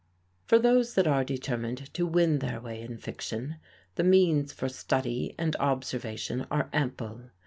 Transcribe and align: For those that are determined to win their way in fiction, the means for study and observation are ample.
For 0.47 0.57
those 0.57 0.95
that 0.95 1.05
are 1.05 1.23
determined 1.23 1.93
to 1.93 2.07
win 2.07 2.39
their 2.39 2.59
way 2.59 2.81
in 2.81 2.97
fiction, 2.97 3.57
the 3.93 4.03
means 4.03 4.51
for 4.51 4.67
study 4.67 5.35
and 5.37 5.55
observation 5.57 6.47
are 6.49 6.71
ample. 6.73 7.29